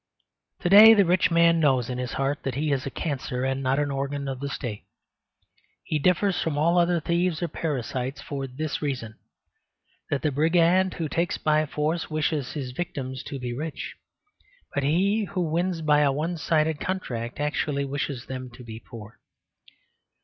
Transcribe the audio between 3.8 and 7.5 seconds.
organ of the State. He differs from all other thieves or